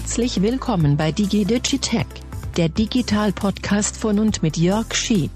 Herzlich 0.00 0.40
willkommen 0.40 0.96
bei 0.96 1.12
DigiDigitech, 1.12 2.06
der 2.56 2.70
Digital-Podcast 2.70 3.98
von 3.98 4.18
und 4.18 4.42
mit 4.42 4.56
Jörg 4.56 4.94
Schieb. 4.94 5.30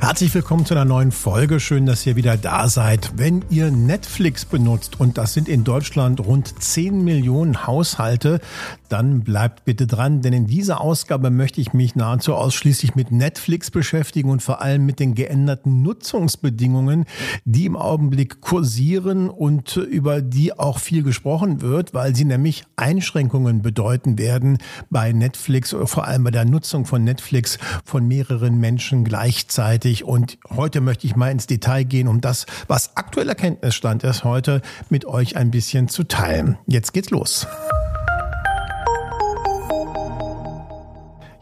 Herzlich 0.00 0.34
willkommen 0.34 0.66
zu 0.66 0.74
einer 0.74 0.84
neuen 0.84 1.12
Folge. 1.12 1.60
Schön, 1.60 1.86
dass 1.86 2.04
ihr 2.04 2.16
wieder 2.16 2.36
da 2.36 2.68
seid. 2.68 3.12
Wenn 3.14 3.44
ihr 3.48 3.70
Netflix 3.70 4.44
benutzt, 4.44 4.98
und 4.98 5.18
das 5.18 5.34
sind 5.34 5.48
in 5.48 5.62
Deutschland 5.62 6.18
rund 6.18 6.60
10 6.60 7.04
Millionen 7.04 7.64
Haushalte, 7.64 8.40
dann 8.90 9.20
bleibt 9.22 9.64
bitte 9.64 9.86
dran, 9.86 10.20
denn 10.20 10.32
in 10.32 10.46
dieser 10.46 10.80
Ausgabe 10.80 11.30
möchte 11.30 11.60
ich 11.60 11.72
mich 11.72 11.94
nahezu 11.94 12.34
ausschließlich 12.34 12.94
mit 12.94 13.10
Netflix 13.10 13.70
beschäftigen 13.70 14.30
und 14.30 14.42
vor 14.42 14.60
allem 14.60 14.84
mit 14.84 15.00
den 15.00 15.14
geänderten 15.14 15.82
Nutzungsbedingungen, 15.82 17.04
die 17.44 17.66
im 17.66 17.76
Augenblick 17.76 18.40
kursieren 18.40 19.30
und 19.30 19.76
über 19.76 20.20
die 20.22 20.58
auch 20.58 20.78
viel 20.78 21.02
gesprochen 21.02 21.60
wird, 21.60 21.94
weil 21.94 22.14
sie 22.14 22.24
nämlich 22.24 22.64
Einschränkungen 22.76 23.62
bedeuten 23.62 24.18
werden 24.18 24.58
bei 24.90 25.12
Netflix, 25.12 25.74
vor 25.84 26.06
allem 26.06 26.24
bei 26.24 26.30
der 26.30 26.44
Nutzung 26.44 26.84
von 26.84 27.04
Netflix 27.04 27.58
von 27.84 28.06
mehreren 28.06 28.58
Menschen 28.58 29.04
gleichzeitig. 29.04 30.04
Und 30.04 30.38
heute 30.50 30.80
möchte 30.80 31.06
ich 31.06 31.16
mal 31.16 31.30
ins 31.30 31.46
Detail 31.46 31.84
gehen, 31.84 32.08
um 32.08 32.20
das, 32.20 32.46
was 32.66 32.96
aktueller 32.96 33.34
Kenntnisstand 33.34 34.02
ist, 34.02 34.24
heute 34.24 34.62
mit 34.88 35.04
euch 35.04 35.36
ein 35.36 35.50
bisschen 35.50 35.88
zu 35.88 36.04
teilen. 36.04 36.58
Jetzt 36.66 36.92
geht's 36.92 37.10
los. 37.10 37.46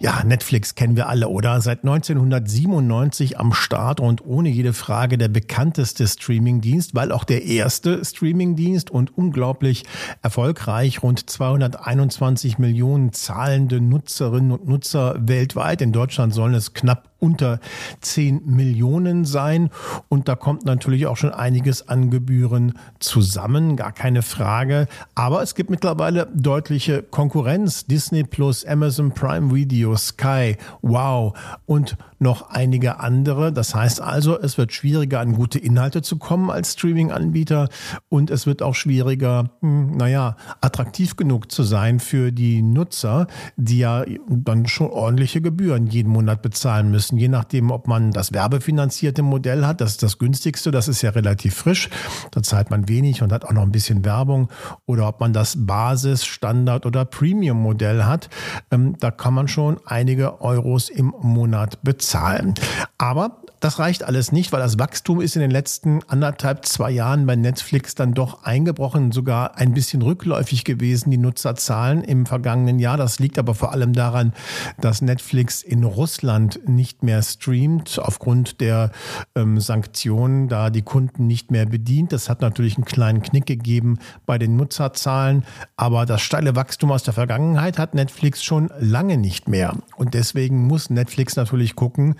Ja, 0.01 0.23
Netflix 0.23 0.77
kennen 0.77 0.95
wir 0.95 1.09
alle, 1.09 1.29
oder? 1.29 1.61
Seit 1.61 1.81
1997 1.81 3.37
am 3.37 3.53
Start 3.53 3.99
und 3.99 4.25
ohne 4.25 4.49
jede 4.49 4.73
Frage 4.73 5.19
der 5.19 5.27
bekannteste 5.27 6.07
Streamingdienst, 6.07 6.95
weil 6.95 7.11
auch 7.11 7.25
der 7.25 7.45
erste 7.45 8.05
Streamingdienst 8.05 8.93
und 8.93 9.19
unglaublich 9.19 9.85
erfolgreich. 10.23 11.03
Rund 11.03 11.29
221 11.29 12.59
Millionen 12.59 13.13
zahlende 13.13 13.81
Nutzerinnen 13.81 14.53
und 14.53 14.69
Nutzer 14.69 15.17
weltweit. 15.19 15.83
In 15.83 15.91
Deutschland 15.91 16.33
sollen 16.33 16.55
es 16.55 16.75
knapp 16.75 17.11
unter 17.19 17.61
10 18.01 18.43
Millionen 18.45 19.25
sein. 19.25 19.71
Und 20.09 20.29
da 20.29 20.35
kommt 20.35 20.65
natürlich 20.65 21.07
auch 21.07 21.17
schon 21.17 21.33
einiges 21.33 21.89
an 21.89 22.11
Gebühren 22.11 22.75
zusammen, 22.99 23.77
gar 23.77 23.93
keine 23.93 24.23
Frage. 24.23 24.87
Aber 25.15 25.43
es 25.43 25.55
gibt 25.55 25.71
mittlerweile 25.71 26.29
deutliche 26.35 27.03
Konkurrenz. 27.03 27.87
Disney 27.87 28.25
Plus, 28.25 28.65
Amazon 28.65 29.13
Prime 29.13 29.55
Video, 29.55 29.97
Sky, 29.97 30.57
Wow 30.83 31.37
und 31.67 31.97
noch 32.19 32.51
einige 32.51 33.01
andere. 33.01 33.53
Das 33.53 33.75
heißt 33.75 34.01
also, 34.01 34.39
es 34.39 34.59
wird 34.59 34.73
schwieriger, 34.73 35.21
an 35.21 35.35
gute 35.35 35.59
Inhalte 35.59 36.03
zu 36.03 36.17
kommen 36.17 36.51
als 36.51 36.73
Streaming-Anbieter 36.73 37.69
und 38.09 38.31
es 38.31 38.47
wird 38.47 38.63
auch 38.63 38.75
schwieriger, 38.75 39.51
hm, 39.61 39.97
naja, 39.97 40.37
attraktiv 40.61 41.17
genug 41.17 41.51
zu 41.51 41.63
sein 41.63 42.01
für 42.01 42.33
die 42.33 42.63
Nutzer, 42.63 43.27
die 43.57 43.79
ja 43.79 44.05
dann 44.29 44.67
schon 44.67 44.91
ordentliche 44.91 45.41
Gebühren 45.41 45.87
jeden 45.87 46.13
Monat 46.13 46.43
bezahlen 46.43 46.91
müssen, 46.91 47.08
je 47.17 47.29
nachdem, 47.29 47.71
ob 47.71 47.87
man 47.87 48.11
das 48.11 48.33
werbefinanzierte 48.33 49.23
Modell 49.23 49.67
hat, 49.67 49.81
das 49.81 49.93
ist 49.93 50.03
das 50.03 50.19
günstigste, 50.19 50.71
das 50.71 50.89
ist 50.89 51.03
ja 51.03 51.11
relativ 51.11 51.55
frisch, 51.55 51.89
da 52.31 52.43
zahlt 52.43 52.71
man 52.71 52.89
wenig 52.89 53.23
und 53.23 53.33
hat 53.33 53.45
auch 53.45 53.53
noch 53.53 53.63
ein 53.63 53.73
bisschen 53.73 54.05
Werbung, 54.05 54.49
oder 54.87 55.09
ob 55.09 55.21
man 55.21 55.33
das 55.33 55.67
Basis-, 55.67 56.25
Standard- 56.25 56.87
oder 56.87 57.05
Premium-Modell 57.05 58.05
hat, 58.05 58.29
ähm, 58.71 58.97
da 59.01 59.11
kann 59.11 59.35
man 59.35 59.49
schon 59.49 59.79
einige 59.87 60.41
Euros 60.41 60.89
im 60.89 61.15
Monat 61.21 61.83
bezahlen 61.83 62.19
zahlen. 62.19 62.55
Aber 62.99 63.39
das 63.61 63.79
reicht 63.79 64.05
alles 64.05 64.31
nicht, 64.31 64.53
weil 64.53 64.61
das 64.61 64.79
Wachstum 64.79 65.21
ist 65.21 65.35
in 65.35 65.43
den 65.43 65.51
letzten 65.51 66.01
anderthalb, 66.07 66.65
zwei 66.65 66.91
Jahren 66.91 67.27
bei 67.27 67.35
Netflix 67.35 67.95
dann 67.97 68.15
doch 68.15 68.45
eingebrochen, 68.45 69.11
sogar 69.11 69.57
ein 69.57 69.75
bisschen 69.75 70.03
rückläufig 70.03 70.65
gewesen, 70.65 71.11
die 71.11 71.19
Nutzerzahlen 71.19 72.05
im 72.05 72.25
vergangenen 72.25 72.79
Jahr. 72.79 72.97
Das 72.97 73.19
liegt 73.19 73.39
aber 73.39 73.55
vor 73.55 73.73
allem 73.73 73.93
daran, 73.93 74.33
dass 74.81 75.03
Netflix 75.03 75.63
in 75.63 75.83
Russland 75.83 76.61
nicht 76.69 76.98
mehr 77.03 77.23
streamt, 77.23 77.99
aufgrund 77.99 78.61
der 78.61 78.91
ähm, 79.35 79.61
Sanktionen, 79.61 80.49
da 80.49 80.71
die 80.71 80.83
Kunden 80.83 81.27
nicht 81.27 81.51
mehr 81.51 81.67
bedient. 81.67 82.13
Das 82.13 82.29
hat 82.29 82.41
natürlich 82.41 82.77
einen 82.77 82.85
kleinen 82.85 83.23
Knick 83.23 83.47
gegeben 83.47 83.99
bei 84.27 84.39
den 84.39 84.57
Nutzerzahlen, 84.57 85.45
aber 85.77 86.07
das 86.07 86.23
steile 86.23 86.57
Wachstum 86.57 86.93
aus 86.93 87.03
der 87.03 87.15
Vergangenheit 87.15 87.79
hat 87.79 87.95
Netflix 87.95 88.43
schon 88.43 88.71
lange 88.79 89.17
nicht 89.17 89.49
mehr. 89.49 89.77
Und 89.97 90.15
deswegen 90.15 90.67
muss 90.67 90.91
Netflix 90.91 91.37
natürlich 91.37 91.77
gucken, 91.77 92.17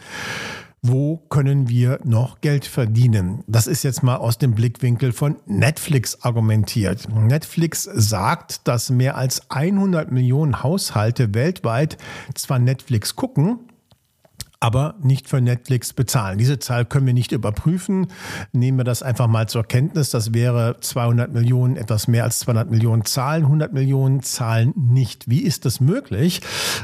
wo 0.83 1.17
können 1.17 1.69
wir 1.69 1.99
noch 2.05 2.41
Geld 2.41 2.65
verdienen? 2.65 3.43
Das 3.47 3.67
ist 3.67 3.83
jetzt 3.83 4.03
mal 4.03 4.17
aus 4.17 4.39
dem 4.39 4.55
Blickwinkel 4.55 5.13
von 5.13 5.37
Netflix 5.47 6.23
argumentiert. 6.23 7.09
Netflix 7.13 7.83
sagt, 7.83 8.69
dass 8.69 8.91
mehr 8.91 9.17
als 9.17 9.51
100 9.51 10.13
Millionen 10.13 10.63
Haushalte 10.63 11.35
weltweit 11.35 11.99
zwar 12.35 12.59
Netflix 12.59 13.17
gucken, 13.17 13.59
aber 14.61 14.97
nicht 15.01 15.29
für 15.29 15.41
Netflix 15.41 15.93
bezahlen. 15.93 16.37
Diese 16.39 16.59
Zahl 16.59 16.85
können 16.85 17.07
wir 17.07 17.15
nicht 17.15 17.31
überprüfen. 17.31 18.09
Nehmen 18.53 18.79
wir 18.79 18.85
das 18.85 19.05
einfach 19.05 19.29
mal 19.29 19.49
zur 19.49 19.63
Kenntnis. 19.63 20.11
Das 20.11 20.35
wäre 20.35 20.79
200 20.81 21.33
Millionen, 21.33 21.77
etwas 21.77 22.09
mehr 22.09 22.25
als 22.25 22.41
200 22.41 22.69
Millionen 22.69 23.05
zahlen, 23.05 23.45
100 23.45 23.73
Millionen 23.73 24.23
zahlen 24.23 24.73
nicht. 24.77 25.31
Wie 25.31 25.43
ist 25.43 25.65
das 25.65 25.79
möglich? 25.79 26.41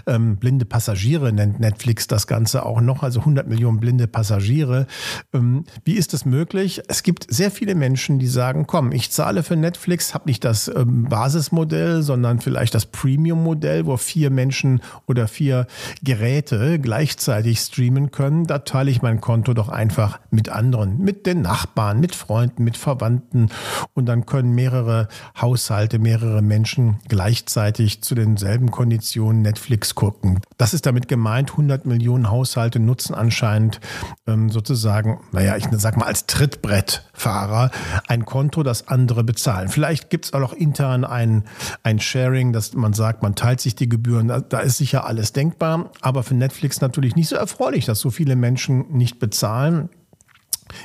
Ähm, 0.06 0.36
blinde 0.36 0.66
Passagiere 0.66 1.32
nennt 1.32 1.58
Netflix 1.58 2.06
das 2.06 2.28
Ganze 2.28 2.64
auch 2.64 2.80
noch, 2.80 3.02
also 3.02 3.20
100 3.20 3.48
Millionen 3.48 3.80
blinde 3.80 4.06
Passagiere. 4.06 4.86
Ähm, 5.32 5.64
wie 5.84 5.94
ist 5.94 6.12
das 6.12 6.24
möglich? 6.24 6.80
Es 6.86 7.02
gibt 7.02 7.26
sehr 7.28 7.50
viele 7.50 7.74
Menschen, 7.74 8.20
die 8.20 8.28
sagen, 8.28 8.68
komm, 8.68 8.92
ich 8.92 9.10
zahle 9.10 9.42
für 9.42 9.56
Netflix, 9.56 10.14
habe 10.14 10.28
nicht 10.28 10.44
das 10.44 10.68
ähm, 10.68 11.06
Basismodell, 11.08 12.02
sondern 12.02 12.38
vielleicht 12.38 12.76
das 12.76 12.86
Premium-Modell, 12.86 13.86
wo 13.86 13.96
vier 13.96 14.30
Menschen 14.30 14.80
oder 15.06 15.26
vier 15.26 15.66
Geräte 16.04 16.78
gleichzeitig 16.78 17.63
streamen 17.66 18.10
können, 18.10 18.46
da 18.46 18.60
teile 18.60 18.90
ich 18.90 19.02
mein 19.02 19.20
Konto 19.20 19.54
doch 19.54 19.68
einfach 19.68 20.20
mit 20.30 20.48
anderen, 20.48 20.98
mit 20.98 21.26
den 21.26 21.42
Nachbarn, 21.42 22.00
mit 22.00 22.14
Freunden, 22.14 22.64
mit 22.64 22.76
Verwandten 22.76 23.48
und 23.94 24.06
dann 24.06 24.26
können 24.26 24.54
mehrere 24.54 25.08
Haushalte, 25.40 25.98
mehrere 25.98 26.42
Menschen 26.42 26.98
gleichzeitig 27.08 28.02
zu 28.02 28.14
denselben 28.14 28.70
Konditionen 28.70 29.42
Netflix 29.42 29.94
gucken. 29.94 30.40
Das 30.58 30.74
ist 30.74 30.86
damit 30.86 31.08
gemeint, 31.08 31.52
100 31.52 31.86
Millionen 31.86 32.30
Haushalte 32.30 32.78
nutzen 32.78 33.14
anscheinend 33.14 33.80
ähm, 34.26 34.50
sozusagen, 34.50 35.20
naja, 35.32 35.56
ich 35.56 35.66
sag 35.72 35.96
mal 35.96 36.06
als 36.06 36.26
Trittbrettfahrer 36.26 37.70
ein 38.08 38.24
Konto, 38.24 38.62
das 38.62 38.88
andere 38.88 39.24
bezahlen. 39.24 39.68
Vielleicht 39.68 40.10
gibt 40.10 40.26
es 40.26 40.32
auch 40.32 40.52
intern 40.52 41.04
ein, 41.04 41.44
ein 41.82 42.00
Sharing, 42.00 42.52
dass 42.52 42.74
man 42.74 42.92
sagt, 42.92 43.22
man 43.22 43.34
teilt 43.34 43.60
sich 43.60 43.74
die 43.74 43.88
Gebühren. 43.88 44.28
Da, 44.28 44.40
da 44.40 44.60
ist 44.60 44.78
sicher 44.78 45.06
alles 45.06 45.32
denkbar, 45.32 45.90
aber 46.00 46.22
für 46.22 46.34
Netflix 46.34 46.80
natürlich 46.80 47.16
nicht 47.16 47.28
so 47.28 47.36
erfolgreich 47.36 47.53
erfreulich, 47.54 47.84
dass 47.84 48.00
so 48.00 48.10
viele 48.10 48.34
Menschen 48.34 48.90
nicht 48.90 49.20
bezahlen. 49.20 49.88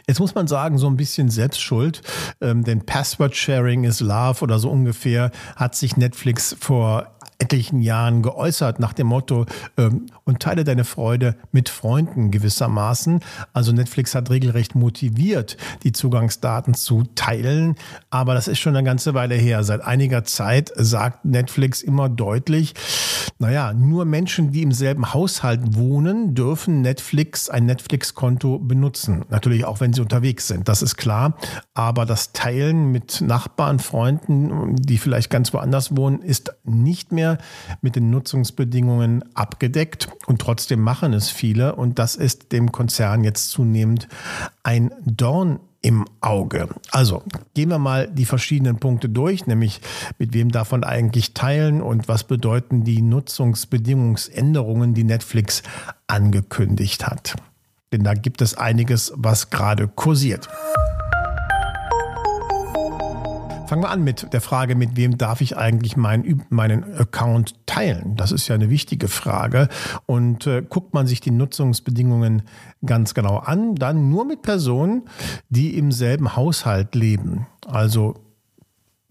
Jetzt 0.07 0.19
muss 0.19 0.35
man 0.35 0.47
sagen, 0.47 0.77
so 0.77 0.87
ein 0.87 0.97
bisschen 0.97 1.29
Selbstschuld, 1.29 2.01
ähm, 2.41 2.63
denn 2.63 2.85
Password 2.85 3.35
Sharing 3.35 3.85
is 3.85 4.01
Love 4.01 4.43
oder 4.43 4.59
so 4.59 4.69
ungefähr 4.69 5.31
hat 5.55 5.73
sich 5.73 5.97
Netflix 5.97 6.55
vor 6.59 7.15
etlichen 7.39 7.81
Jahren 7.81 8.21
geäußert 8.21 8.79
nach 8.79 8.93
dem 8.93 9.07
Motto 9.07 9.45
ähm, 9.77 10.07
und 10.25 10.41
teile 10.41 10.65
deine 10.65 10.83
Freude 10.83 11.35
mit 11.51 11.69
Freunden 11.69 12.31
gewissermaßen. 12.31 13.21
Also 13.53 13.71
Netflix 13.71 14.13
hat 14.13 14.29
regelrecht 14.29 14.75
motiviert, 14.75 15.57
die 15.83 15.93
Zugangsdaten 15.93 16.73
zu 16.73 17.03
teilen, 17.15 17.75
aber 18.09 18.33
das 18.33 18.47
ist 18.47 18.59
schon 18.59 18.75
eine 18.75 18.85
ganze 18.85 19.13
Weile 19.13 19.35
her. 19.35 19.63
Seit 19.63 19.81
einiger 19.81 20.25
Zeit 20.25 20.71
sagt 20.75 21.25
Netflix 21.25 21.81
immer 21.81 22.09
deutlich, 22.09 22.75
naja, 23.41 23.73
nur 23.73 24.03
Menschen, 24.03 24.51
die 24.51 24.63
im 24.63 24.73
selben 24.73 25.13
Haushalt 25.13 25.77
wohnen, 25.77 26.35
dürfen 26.35 26.81
Netflix, 26.81 27.49
ein 27.49 27.65
Netflix-Konto 27.65 28.59
benutzen. 28.59 29.23
Natürlich 29.29 29.63
auch, 29.63 29.79
wenn 29.79 29.93
sie 29.93 30.01
unterwegs 30.01 30.47
sind, 30.47 30.67
das 30.67 30.81
ist 30.81 30.97
klar. 30.97 31.37
Aber 31.73 32.05
das 32.05 32.33
Teilen 32.33 32.91
mit 32.91 33.21
Nachbarn, 33.21 33.79
Freunden, 33.79 34.75
die 34.75 34.97
vielleicht 34.97 35.29
ganz 35.29 35.53
woanders 35.53 35.95
wohnen, 35.95 36.21
ist 36.21 36.53
nicht 36.65 37.13
mehr 37.13 37.28
mit 37.81 37.95
den 37.95 38.09
Nutzungsbedingungen 38.09 39.23
abgedeckt. 39.35 40.09
Und 40.25 40.41
trotzdem 40.41 40.81
machen 40.81 41.13
es 41.13 41.29
viele. 41.29 41.75
Und 41.75 41.99
das 41.99 42.15
ist 42.15 42.51
dem 42.51 42.71
Konzern 42.71 43.23
jetzt 43.23 43.51
zunehmend 43.51 44.07
ein 44.63 44.91
Dorn 45.05 45.59
im 45.81 46.05
Auge. 46.19 46.69
Also 46.91 47.23
gehen 47.53 47.69
wir 47.69 47.79
mal 47.79 48.07
die 48.07 48.25
verschiedenen 48.25 48.79
Punkte 48.79 49.07
durch, 49.07 49.47
nämlich 49.47 49.81
mit 50.17 50.33
wem 50.33 50.51
davon 50.51 50.83
eigentlich 50.83 51.33
teilen 51.33 51.81
und 51.81 52.07
was 52.07 52.25
bedeuten 52.25 52.83
die 52.83 53.01
Nutzungsbedingungsänderungen, 53.01 54.93
die 54.93 55.05
Netflix 55.05 55.63
angekündigt 56.07 57.07
hat. 57.07 57.35
Denn 57.91 58.03
da 58.03 58.13
gibt 58.13 58.41
es 58.41 58.55
einiges, 58.55 59.13
was 59.15 59.49
gerade 59.49 59.87
kursiert. 59.87 60.49
Fangen 63.69 63.83
wir 63.83 63.91
an 63.91 64.03
mit 64.03 64.33
der 64.33 64.41
Frage, 64.41 64.73
mit 64.73 64.95
wem 64.95 65.19
darf 65.19 65.41
ich 65.41 65.55
eigentlich 65.55 65.95
meinen, 65.95 66.43
meinen 66.49 66.95
Account 66.95 67.53
teilen? 67.67 68.15
Das 68.15 68.31
ist 68.31 68.47
ja 68.47 68.55
eine 68.55 68.71
wichtige 68.71 69.07
Frage. 69.07 69.69
Und 70.07 70.47
äh, 70.47 70.63
guckt 70.67 70.95
man 70.95 71.05
sich 71.05 71.21
die 71.21 71.29
Nutzungsbedingungen 71.29 72.41
ganz 72.83 73.13
genau 73.13 73.37
an, 73.37 73.75
dann 73.75 74.09
nur 74.09 74.25
mit 74.25 74.41
Personen, 74.41 75.03
die 75.49 75.77
im 75.77 75.91
selben 75.91 76.35
Haushalt 76.35 76.95
leben. 76.95 77.45
Also 77.67 78.15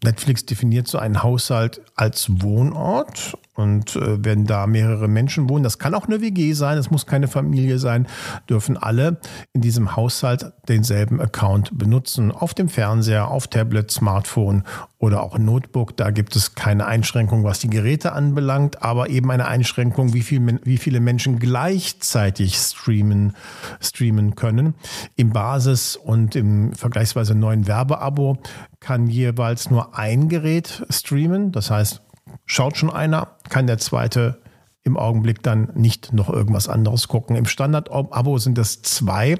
Netflix 0.03 0.45
definiert 0.45 0.89
so 0.89 0.99
einen 0.99 1.23
Haushalt 1.23 1.81
als 1.95 2.43
Wohnort 2.43 3.39
und 3.59 3.97
äh, 3.97 4.25
wenn 4.25 4.45
da 4.45 4.69
mehrere 4.69 5.09
Menschen 5.09 5.49
wohnen, 5.49 5.65
das 5.65 5.81
kann 5.81 5.93
auch 5.95 6.07
eine 6.07 6.21
WG 6.21 6.53
sein, 6.53 6.79
es 6.79 6.93
muss 6.93 7.07
keine 7.07 7.27
Familie 7.27 7.81
sein, 7.81 8.07
dürfen 8.49 8.77
alle 8.77 9.19
in 9.53 9.63
diesem 9.63 9.97
Haushalt 9.97 10.53
denselben 10.69 11.21
Account 11.21 11.77
benutzen. 11.77 12.31
Auf 12.31 12.55
dem 12.55 12.69
Fernseher, 12.69 13.29
auf 13.29 13.49
Tablet, 13.49 13.91
Smartphone 13.91 14.63
oder 14.99 15.25
auch 15.25 15.39
Notebook. 15.39 15.97
Da 15.97 16.13
gibt 16.13 16.37
es 16.37 16.55
keine 16.55 16.87
Einschränkung, 16.87 17.43
was 17.43 17.59
die 17.59 17.69
Geräte 17.69 18.13
anbelangt, 18.13 18.83
aber 18.83 19.11
eben 19.11 19.29
eine 19.33 19.49
Einschränkung, 19.49 20.15
wie, 20.15 20.23
viel, 20.23 20.61
wie 20.63 20.79
viele 20.79 21.01
Menschen 21.01 21.41
gleichzeitig 21.41 22.55
streamen, 22.55 23.35
streamen 23.81 24.37
können. 24.37 24.75
Im 25.17 25.31
Basis- 25.31 25.97
und 25.97 26.37
im 26.37 26.75
vergleichsweise 26.75 27.35
neuen 27.35 27.67
Werbeabo 27.67 28.39
kann 28.79 29.09
jeweils 29.09 29.69
nur 29.69 29.99
ein 29.99 30.29
Gerät 30.29 30.85
streamen. 30.91 31.51
Das 31.51 31.73
heißt, 31.73 32.03
schaut 32.47 32.77
schon 32.77 32.91
einer, 32.91 33.37
kann 33.49 33.67
der 33.67 33.79
zweite 33.79 34.41
im 34.85 34.97
Augenblick 34.97 35.43
dann 35.43 35.71
nicht 35.75 36.13
noch 36.13 36.31
irgendwas 36.31 36.69
anderes 36.69 37.09
gucken. 37.09 37.37
Im 37.37 37.47
Standard-Abo 37.47 38.39
sind 38.39 38.59
es 38.59 38.83
zwei 38.83 39.37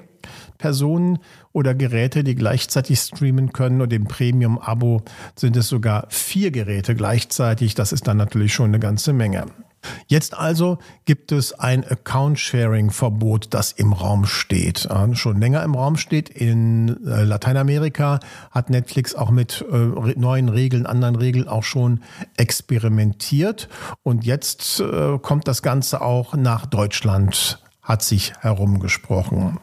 Personen 0.59 1.19
oder 1.53 1.75
Geräte, 1.75 2.23
die 2.23 2.35
gleichzeitig 2.35 2.99
streamen 3.01 3.53
können. 3.53 3.81
Und 3.81 3.93
im 3.93 4.05
Premium-Abo 4.05 5.03
sind 5.37 5.57
es 5.57 5.69
sogar 5.69 6.07
vier 6.11 6.51
Geräte 6.51 6.95
gleichzeitig. 6.95 7.75
Das 7.75 7.93
ist 7.93 8.07
dann 8.07 8.17
natürlich 8.17 8.53
schon 8.53 8.67
eine 8.67 8.79
ganze 8.79 9.13
Menge. 9.13 9.47
Jetzt 10.07 10.37
also 10.37 10.79
gibt 11.05 11.33
es 11.33 11.53
ein 11.53 11.85
Account-Sharing-Verbot, 11.85 13.49
das 13.51 13.73
im 13.73 13.93
Raum 13.93 14.25
steht, 14.27 14.89
schon 15.13 15.41
länger 15.41 15.63
im 15.63 15.75
Raum 15.75 15.97
steht. 15.97 16.29
In 16.29 17.07
äh, 17.07 17.25
Lateinamerika 17.25 18.21
hat 18.51 18.71
Netflix 18.71 19.15
auch 19.15 19.31
mit 19.31 19.65
äh, 19.71 19.77
neuen 20.17 20.49
Regeln, 20.49 20.87
anderen 20.87 21.17
Regeln 21.17 21.49
auch 21.49 21.65
schon 21.65 22.01
experimentiert. 22.37 23.69
Und 24.03 24.25
jetzt 24.25 24.81
äh, 24.81 25.19
kommt 25.19 25.49
das 25.49 25.63
Ganze 25.63 26.01
auch 26.03 26.35
nach 26.35 26.67
Deutschland, 26.67 27.63
hat 27.83 28.03
sich 28.03 28.33
herumgesprochen. 28.41 29.59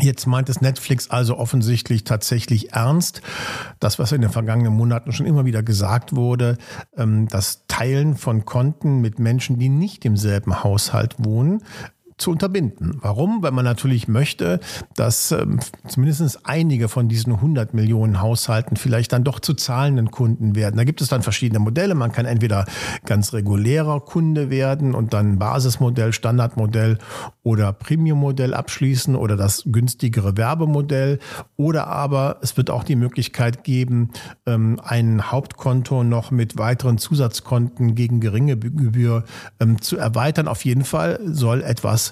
Jetzt 0.00 0.26
meint 0.26 0.48
es 0.48 0.60
Netflix 0.60 1.10
also 1.10 1.36
offensichtlich 1.36 2.04
tatsächlich 2.04 2.72
ernst. 2.72 3.20
Das, 3.78 3.98
was 3.98 4.12
in 4.12 4.22
den 4.22 4.30
vergangenen 4.30 4.72
Monaten 4.72 5.12
schon 5.12 5.26
immer 5.26 5.44
wieder 5.44 5.62
gesagt 5.62 6.16
wurde, 6.16 6.56
ähm, 6.96 7.28
das 7.28 7.66
Teilen 7.68 8.16
von 8.16 8.44
Konten 8.44 9.00
mit 9.00 9.18
Menschen, 9.18 9.58
die 9.58 9.68
nicht 9.68 10.04
im 10.04 10.16
selben 10.16 10.64
Haushalt 10.64 11.16
wohnen, 11.18 11.62
zu 12.22 12.30
unterbinden. 12.30 12.98
Warum? 13.00 13.42
Weil 13.42 13.50
man 13.52 13.64
natürlich 13.64 14.08
möchte, 14.08 14.60
dass 14.96 15.32
ähm, 15.32 15.60
zumindest 15.86 16.40
einige 16.44 16.88
von 16.88 17.08
diesen 17.08 17.34
100 17.34 17.74
Millionen 17.74 18.20
Haushalten 18.20 18.76
vielleicht 18.76 19.12
dann 19.12 19.24
doch 19.24 19.40
zu 19.40 19.54
zahlenden 19.54 20.10
Kunden 20.10 20.54
werden. 20.54 20.76
Da 20.76 20.84
gibt 20.84 21.00
es 21.00 21.08
dann 21.08 21.22
verschiedene 21.22 21.58
Modelle. 21.58 21.94
Man 21.94 22.12
kann 22.12 22.24
entweder 22.24 22.64
ganz 23.04 23.32
regulärer 23.32 24.00
Kunde 24.00 24.50
werden 24.50 24.94
und 24.94 25.12
dann 25.12 25.38
Basismodell, 25.38 26.12
Standardmodell 26.12 26.98
oder 27.42 27.72
Premiummodell 27.72 28.54
abschließen 28.54 29.16
oder 29.16 29.36
das 29.36 29.64
günstigere 29.66 30.36
Werbemodell. 30.36 31.18
Oder 31.56 31.88
aber 31.88 32.38
es 32.42 32.56
wird 32.56 32.70
auch 32.70 32.84
die 32.84 32.96
Möglichkeit 32.96 33.64
geben, 33.64 34.10
ähm, 34.46 34.80
ein 34.82 35.30
Hauptkonto 35.30 36.04
noch 36.04 36.30
mit 36.30 36.56
weiteren 36.58 36.98
Zusatzkonten 36.98 37.94
gegen 37.94 38.20
geringe 38.20 38.56
Gebühr 38.56 39.24
ähm, 39.60 39.80
zu 39.80 39.96
erweitern. 39.96 40.48
Auf 40.48 40.64
jeden 40.64 40.84
Fall 40.84 41.18
soll 41.24 41.62
etwas 41.62 42.11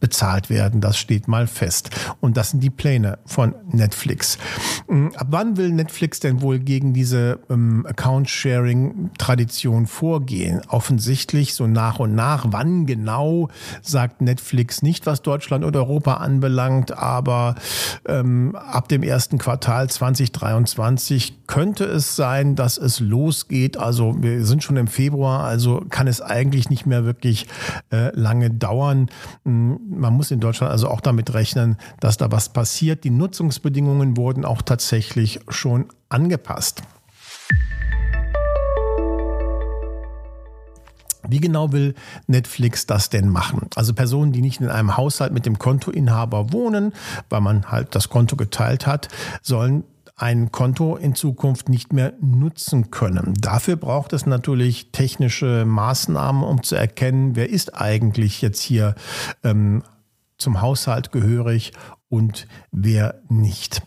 bezahlt 0.00 0.50
werden. 0.50 0.80
Das 0.80 0.98
steht 0.98 1.28
mal 1.28 1.46
fest. 1.46 1.90
Und 2.20 2.36
das 2.36 2.50
sind 2.50 2.62
die 2.62 2.70
Pläne 2.70 3.18
von 3.26 3.54
Netflix. 3.70 4.38
Hm, 4.88 5.12
ab 5.14 5.28
wann 5.30 5.56
will 5.56 5.70
Netflix 5.70 6.20
denn 6.20 6.40
wohl 6.40 6.58
gegen 6.58 6.92
diese 6.92 7.40
ähm, 7.50 7.86
Account-Sharing-Tradition 7.86 9.86
vorgehen? 9.86 10.62
Offensichtlich 10.68 11.54
so 11.54 11.66
nach 11.66 11.98
und 11.98 12.14
nach. 12.14 12.46
Wann 12.48 12.86
genau 12.86 13.48
sagt 13.82 14.22
Netflix 14.22 14.82
nicht, 14.82 15.06
was 15.06 15.22
Deutschland 15.22 15.64
und 15.64 15.76
Europa 15.76 16.14
anbelangt, 16.14 16.96
aber 16.96 17.54
ähm, 18.06 18.56
ab 18.56 18.88
dem 18.88 19.02
ersten 19.02 19.38
Quartal 19.38 19.88
2023 19.88 21.46
könnte 21.46 21.84
es 21.84 22.16
sein, 22.16 22.56
dass 22.56 22.78
es 22.78 23.00
losgeht. 23.00 23.76
Also 23.76 24.16
wir 24.20 24.46
sind 24.46 24.62
schon 24.62 24.76
im 24.76 24.86
Februar, 24.86 25.44
also 25.44 25.84
kann 25.90 26.06
es 26.06 26.20
eigentlich 26.20 26.70
nicht 26.70 26.86
mehr 26.86 27.04
wirklich 27.04 27.46
äh, 27.92 28.16
lange 28.18 28.50
dauern. 28.50 29.10
Hm, 29.44 29.78
man 29.90 30.14
muss 30.14 30.30
in 30.30 30.40
Deutschland 30.40 30.70
also 30.70 30.88
auch 30.88 31.00
damit 31.00 31.34
rechnen, 31.34 31.76
dass 31.98 32.16
da 32.16 32.30
was 32.30 32.48
passiert. 32.48 33.04
Die 33.04 33.10
Nutzungsbedingungen 33.10 34.16
wurden 34.16 34.44
auch 34.44 34.62
tatsächlich 34.62 35.40
schon 35.48 35.86
angepasst. 36.08 36.82
Wie 41.28 41.40
genau 41.40 41.70
will 41.72 41.94
Netflix 42.26 42.86
das 42.86 43.10
denn 43.10 43.28
machen? 43.28 43.68
Also 43.76 43.94
Personen, 43.94 44.32
die 44.32 44.40
nicht 44.40 44.60
in 44.60 44.68
einem 44.68 44.96
Haushalt 44.96 45.32
mit 45.32 45.46
dem 45.46 45.58
Kontoinhaber 45.58 46.52
wohnen, 46.52 46.92
weil 47.28 47.40
man 47.40 47.70
halt 47.70 47.94
das 47.94 48.08
Konto 48.08 48.36
geteilt 48.36 48.86
hat, 48.86 49.08
sollen 49.42 49.84
ein 50.20 50.52
Konto 50.52 50.96
in 50.96 51.14
Zukunft 51.14 51.68
nicht 51.70 51.92
mehr 51.92 52.12
nutzen 52.20 52.90
können. 52.90 53.34
Dafür 53.40 53.76
braucht 53.76 54.12
es 54.12 54.26
natürlich 54.26 54.92
technische 54.92 55.64
Maßnahmen, 55.64 56.42
um 56.42 56.62
zu 56.62 56.76
erkennen, 56.76 57.36
wer 57.36 57.48
ist 57.48 57.74
eigentlich 57.74 58.42
jetzt 58.42 58.60
hier 58.60 58.94
ähm, 59.42 59.82
zum 60.40 60.60
Haushalt 60.60 61.12
gehörig 61.12 61.72
und 62.10 62.48
wer 62.72 63.22
nicht. 63.28 63.82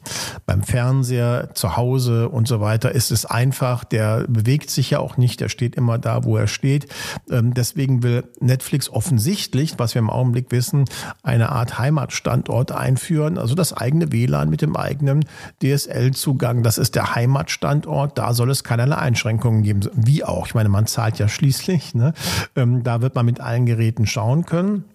Beim 0.46 0.64
Fernseher, 0.64 1.50
zu 1.56 1.76
Hause 1.76 2.30
und 2.30 2.48
so 2.48 2.62
weiter 2.62 2.94
ist 2.94 3.12
es 3.12 3.26
einfach. 3.26 3.84
Der 3.84 4.26
bewegt 4.30 4.70
sich 4.70 4.92
ja 4.92 5.00
auch 5.00 5.18
nicht. 5.18 5.42
Der 5.42 5.50
steht 5.50 5.76
immer 5.76 5.98
da, 5.98 6.24
wo 6.24 6.38
er 6.38 6.48
steht. 6.48 6.88
Ähm, 7.30 7.54
deswegen 7.54 8.02
will 8.02 8.24
Netflix 8.40 8.90
offensichtlich, 8.90 9.78
was 9.78 9.94
wir 9.94 10.00
im 10.00 10.10
Augenblick 10.10 10.52
wissen, 10.52 10.86
eine 11.22 11.50
Art 11.50 11.78
Heimatstandort 11.78 12.72
einführen. 12.72 13.38
Also 13.38 13.56
das 13.56 13.74
eigene 13.74 14.14
WLAN 14.14 14.50
mit 14.50 14.62
dem 14.62 14.78
eigenen 14.78 15.26
DSL-Zugang. 15.62 16.64
Das 16.64 16.78
ist 16.78 16.96
der 16.96 17.16
Heimatstandort. 17.16 18.18
Da 18.18 18.34
soll 18.34 18.50
es 18.52 18.64
keinerlei 18.64 18.96
Einschränkungen 18.96 19.64
geben. 19.64 19.82
Wie 19.96 20.24
auch. 20.24 20.48
Ich 20.48 20.56
meine, 20.56 20.70
man 20.70 20.88
zahlt 20.88 21.20
ja 21.20 21.28
schließlich. 21.28 21.94
Ne? 21.94 22.14
Ähm, 22.56 22.84
da 22.84 23.02
wird 23.02 23.16
man 23.16 23.26
mit 23.26 23.42
allen 23.42 23.66
Geräten 23.66 24.08
schauen 24.08 24.46
können. 24.46 24.86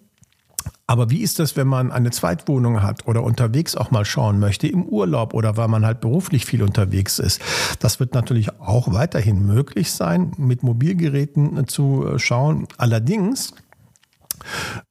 Aber 0.87 1.11
wie 1.11 1.21
ist 1.21 1.39
das, 1.39 1.57
wenn 1.57 1.67
man 1.67 1.93
eine 1.93 2.11
Zweitwohnung 2.11 2.83
hat 2.83 3.07
oder 3.07 3.23
unterwegs 3.23 3.77
auch 3.77 3.91
mal 3.91 4.05
schauen 4.05 4.39
möchte, 4.39 4.67
im 4.67 4.85
Urlaub 4.85 5.35
oder 5.35 5.57
weil 5.57 5.69
man 5.69 5.85
halt 5.85 6.01
beruflich 6.01 6.47
viel 6.47 6.63
unterwegs 6.63 7.19
ist? 7.19 7.41
Das 7.79 8.01
wird 8.01 8.15
natürlich 8.15 8.59
auch 8.61 8.93
weiterhin 8.93 9.47
möglich 9.47 9.93
sein, 9.93 10.33
mit 10.39 10.63
Mobilgeräten 10.63 11.67
zu 11.69 12.07
äh, 12.07 12.19
schauen. 12.19 12.67
Allerdings 12.79 13.53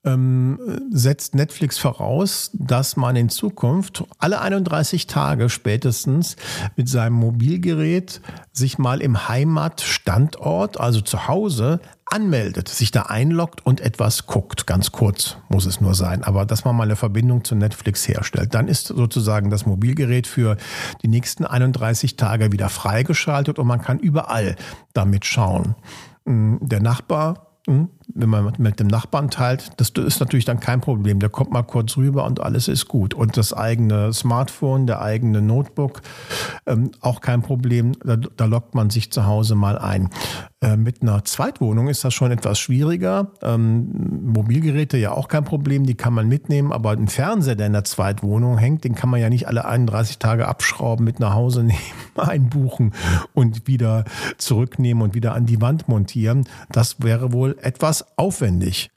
ähm, 0.04 0.60
setzt 0.92 1.36
Netflix 1.36 1.77
voraus, 1.77 2.51
dass 2.54 2.98
man 2.98 3.16
in 3.16 3.30
Zukunft 3.30 4.04
alle 4.20 4.42
31 4.42 5.08
Tage 5.08 5.50
spätestens 5.50 6.36
mit 6.75 6.89
seinem 6.89 7.13
Mobilgerät 7.13 8.22
sich 8.51 8.77
mal 8.77 9.01
im 9.01 9.27
Heimatstandort, 9.27 10.80
also 10.80 11.01
zu 11.01 11.27
Hause, 11.27 11.80
anmeldet, 12.10 12.70
sich 12.70 12.92
da 12.92 13.04
einloggt 13.04 13.66
und 13.66 13.82
etwas 13.82 14.27
guckt. 14.27 14.66
Ganz 14.66 14.92
kurz 14.92 15.38
muss 15.50 15.66
es 15.66 15.82
nur 15.82 15.94
sein, 15.94 16.24
aber 16.24 16.46
dass 16.46 16.63
man 16.63 16.75
mal 16.75 16.84
eine 16.84 16.96
Verbindung 16.96 17.44
zu 17.44 17.56
Netflix 17.56 18.08
herstellt. 18.08 18.54
Dann 18.54 18.68
ist 18.68 18.88
sozusagen 18.88 19.50
das 19.50 19.66
Mobilgerät 19.66 20.27
für 20.27 20.58
die 21.01 21.10
nächsten 21.10 21.46
31 21.46 22.16
Tage 22.16 22.51
wieder 22.51 22.70
freigeschaltet 22.70 23.60
und 23.60 23.68
man 23.68 23.82
kann 23.82 24.00
überall 24.00 24.56
damit 24.94 25.25
schauen. 25.25 25.75
Hm, 26.25 26.60
der 26.62 26.80
Nachbar 26.80 27.48
hm? 27.68 27.89
Wenn 28.14 28.30
man 28.30 28.54
mit 28.58 28.80
dem 28.80 28.88
Nachbarn 28.88 29.30
teilt, 29.30 29.72
das 29.78 29.90
ist 29.90 30.20
natürlich 30.20 30.46
dann 30.46 30.60
kein 30.60 30.82
Problem. 30.82 31.20
Der 31.20 31.30
kommt 31.30 31.52
mal 31.52 31.64
kurz 31.64 31.98
rüber 31.98 32.26
und 32.26 32.42
alles 32.42 32.68
ist 32.68 32.88
gut. 32.88 33.14
Und 33.14 33.38
das 33.38 33.54
eigene 33.54 34.14
Smartphone, 34.14 34.88
der 34.88 35.02
eigene 35.02 35.42
Notebook, 35.42 36.02
ähm, 36.66 36.92
auch 37.02 37.22
kein 37.22 37.42
Problem. 37.42 37.94
Da, 38.04 38.16
da 38.16 38.46
lockt 38.46 38.76
man 38.76 38.90
sich 38.90 39.12
zu 39.12 39.26
Hause 39.26 39.56
mal 39.56 39.78
ein. 39.78 40.10
Äh, 40.60 40.76
mit 40.76 41.04
einer 41.04 41.24
Zweitwohnung 41.24 41.88
ist 41.88 42.04
das 42.04 42.16
schon 42.16 42.32
etwas 42.32 42.58
schwieriger. 42.58 43.32
Ähm, 43.44 44.24
Mobilgeräte 44.24 44.98
ja 44.98 45.12
auch 45.12 45.28
kein 45.28 45.44
Problem, 45.44 45.86
die 45.86 45.94
kann 45.94 46.14
man 46.14 46.28
mitnehmen. 46.28 46.72
Aber 46.72 46.92
ein 46.92 47.08
Fernseher, 47.08 47.56
der 47.56 47.68
in 47.68 47.74
der 47.74 47.84
Zweitwohnung 47.84 48.58
hängt, 48.58 48.84
den 48.84 48.96
kann 48.96 49.12
man 49.12 49.22
ja 49.22 49.30
nicht 49.30 49.48
alle 49.48 49.66
31 49.66 50.18
Tage 50.18 50.48
abschrauben, 50.48 51.06
mit 51.06 51.20
nach 51.20 51.36
Hause 51.36 51.64
nehmen, 51.64 51.80
einbuchen 52.16 52.94
und 53.36 53.68
wieder 53.68 54.06
zurücknehmen 54.40 55.04
und 55.04 55.14
wieder 55.14 55.36
an 55.36 55.46
die 55.46 55.62
Wand 55.62 55.88
montieren. 55.88 56.48
Das 56.72 57.04
wäre 57.04 57.34
wohl 57.34 57.56
etwas 57.62 57.97
aufwendig. 58.16 58.89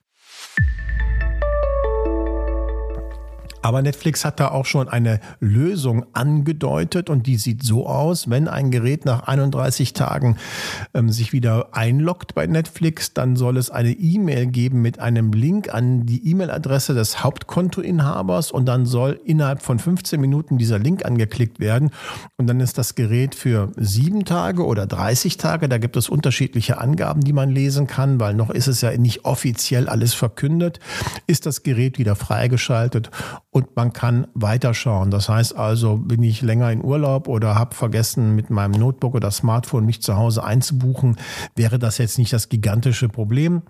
Aber 3.62 3.82
Netflix 3.82 4.24
hat 4.24 4.40
da 4.40 4.48
auch 4.48 4.64
schon 4.64 4.88
eine 4.88 5.20
Lösung 5.38 6.06
angedeutet 6.14 7.10
und 7.10 7.26
die 7.26 7.36
sieht 7.36 7.62
so 7.62 7.86
aus, 7.86 8.30
wenn 8.30 8.48
ein 8.48 8.70
Gerät 8.70 9.04
nach 9.04 9.26
31 9.26 9.92
Tagen 9.92 10.36
ähm, 10.94 11.10
sich 11.10 11.32
wieder 11.32 11.74
einloggt 11.76 12.34
bei 12.34 12.46
Netflix, 12.46 13.12
dann 13.12 13.36
soll 13.36 13.58
es 13.58 13.70
eine 13.70 13.90
E-Mail 13.90 14.46
geben 14.46 14.80
mit 14.80 14.98
einem 14.98 15.32
Link 15.32 15.72
an 15.74 16.06
die 16.06 16.30
E-Mail-Adresse 16.30 16.94
des 16.94 17.22
Hauptkontoinhabers 17.22 18.50
und 18.50 18.66
dann 18.66 18.86
soll 18.86 19.20
innerhalb 19.24 19.60
von 19.60 19.78
15 19.78 20.18
Minuten 20.20 20.56
dieser 20.56 20.78
Link 20.78 21.04
angeklickt 21.04 21.60
werden. 21.60 21.90
Und 22.38 22.46
dann 22.46 22.60
ist 22.60 22.78
das 22.78 22.94
Gerät 22.94 23.34
für 23.34 23.72
sieben 23.76 24.24
Tage 24.24 24.64
oder 24.64 24.86
30 24.86 25.36
Tage, 25.36 25.68
da 25.68 25.76
gibt 25.76 25.96
es 25.98 26.08
unterschiedliche 26.08 26.80
Angaben, 26.80 27.20
die 27.20 27.34
man 27.34 27.50
lesen 27.50 27.86
kann, 27.86 28.20
weil 28.20 28.32
noch 28.32 28.48
ist 28.50 28.68
es 28.68 28.80
ja 28.80 28.96
nicht 28.96 29.26
offiziell 29.26 29.88
alles 29.88 30.14
verkündet, 30.14 30.80
ist 31.26 31.44
das 31.44 31.62
Gerät 31.62 31.98
wieder 31.98 32.16
freigeschaltet 32.16 33.10
und 33.50 33.74
man 33.76 33.92
kann 33.92 34.28
weiterschauen. 34.34 35.10
Das 35.10 35.28
heißt 35.28 35.56
also, 35.56 35.96
bin 35.96 36.22
ich 36.22 36.40
länger 36.40 36.70
in 36.70 36.84
Urlaub 36.84 37.28
oder 37.28 37.56
habe 37.56 37.74
vergessen, 37.74 38.34
mit 38.34 38.50
meinem 38.50 38.78
Notebook 38.78 39.14
oder 39.14 39.30
Smartphone 39.30 39.86
mich 39.86 40.02
zu 40.02 40.16
Hause 40.16 40.44
einzubuchen, 40.44 41.16
wäre 41.56 41.78
das 41.78 41.98
jetzt 41.98 42.18
nicht 42.18 42.32
das 42.32 42.48
gigantische 42.48 43.08
Problem. 43.08 43.62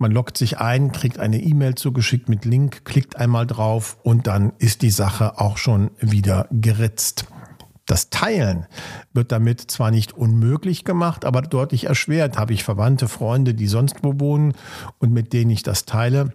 Man 0.00 0.12
loggt 0.12 0.38
sich 0.38 0.58
ein, 0.58 0.92
kriegt 0.92 1.18
eine 1.18 1.40
E-Mail 1.42 1.74
zugeschickt 1.74 2.28
mit 2.28 2.44
Link, 2.44 2.84
klickt 2.84 3.16
einmal 3.16 3.48
drauf 3.48 3.98
und 4.04 4.28
dann 4.28 4.52
ist 4.58 4.82
die 4.82 4.92
Sache 4.92 5.40
auch 5.40 5.56
schon 5.56 5.90
wieder 5.98 6.46
geritzt. 6.52 7.26
Das 7.84 8.10
Teilen 8.10 8.66
wird 9.12 9.32
damit 9.32 9.62
zwar 9.62 9.90
nicht 9.90 10.12
unmöglich 10.12 10.84
gemacht, 10.84 11.24
aber 11.24 11.42
deutlich 11.42 11.84
erschwert. 11.84 12.38
Habe 12.38 12.52
ich 12.52 12.62
Verwandte, 12.62 13.08
Freunde, 13.08 13.54
die 13.54 13.66
sonst 13.66 13.96
wo 14.04 14.20
wohnen 14.20 14.52
und 14.98 15.12
mit 15.12 15.32
denen 15.32 15.50
ich 15.50 15.64
das 15.64 15.86
teile, 15.86 16.34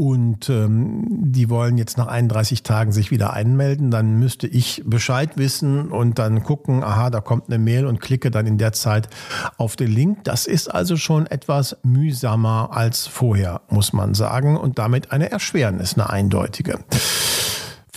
und 0.00 0.48
ähm, 0.48 1.04
die 1.08 1.50
wollen 1.50 1.76
jetzt 1.76 1.98
nach 1.98 2.06
31 2.06 2.62
Tagen 2.62 2.92
sich 2.92 3.10
wieder 3.10 3.32
einmelden, 3.32 3.90
dann 3.90 4.20
müsste 4.20 4.46
ich 4.46 4.84
Bescheid 4.86 5.30
wissen 5.36 5.90
und 5.90 6.20
dann 6.20 6.44
gucken, 6.44 6.84
aha, 6.84 7.10
da 7.10 7.20
kommt 7.20 7.48
eine 7.48 7.58
Mail 7.58 7.84
und 7.84 8.00
klicke 8.00 8.30
dann 8.30 8.46
in 8.46 8.58
der 8.58 8.72
Zeit 8.72 9.08
auf 9.56 9.74
den 9.74 9.90
Link. 9.90 10.22
Das 10.22 10.46
ist 10.46 10.68
also 10.68 10.96
schon 10.96 11.26
etwas 11.26 11.76
mühsamer 11.82 12.70
als 12.72 13.08
vorher, 13.08 13.62
muss 13.70 13.92
man 13.92 14.14
sagen, 14.14 14.56
und 14.56 14.78
damit 14.78 15.10
eine 15.10 15.32
Erschwernis, 15.32 15.94
eine 15.94 16.08
eindeutige. 16.08 16.78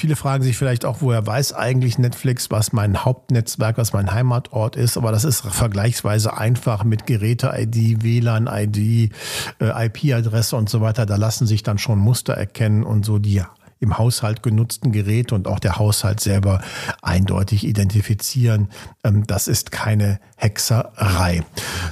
Viele 0.02 0.16
fragen 0.16 0.44
sich 0.44 0.58
vielleicht 0.58 0.84
auch, 0.84 1.02
woher 1.02 1.28
weiß 1.28 1.54
eigentlich 1.54 2.00
Netflix, 2.00 2.50
was 2.50 2.74
mein 2.74 3.06
Hauptnetzwerk, 3.06 3.78
was 3.78 3.94
mein 3.94 4.12
Heimatort 4.12 4.76
ist. 4.76 4.98
Aber 4.98 5.12
das 5.12 5.24
ist 5.24 5.42
vergleichsweise 5.42 6.36
einfach 6.36 6.84
mit 6.84 7.06
Geräte-ID, 7.06 8.02
WLAN-ID, 8.02 9.14
äh, 9.60 9.86
IP-Adresse 9.86 10.56
und 10.56 10.70
so 10.72 10.82
weiter. 10.82 11.06
Da 11.06 11.18
lassen 11.18 11.46
sich 11.46 11.62
dann 11.62 11.78
schon 11.78 12.00
Muster 12.00 12.34
erkennen 12.34 12.84
und 12.84 13.06
so 13.06 13.20
die 13.20 13.44
im 13.82 13.98
Haushalt 13.98 14.44
genutzten 14.44 14.92
Geräte 14.92 15.36
und 15.36 15.48
auch 15.48 15.60
der 15.60 15.78
Haushalt 15.78 16.20
selber 16.20 16.62
eindeutig 17.02 17.68
identifizieren. 17.68 18.70
Ähm, 19.04 19.26
das 19.28 19.48
ist 19.48 19.72
keine 19.72 20.20
Hexerei. 20.38 21.44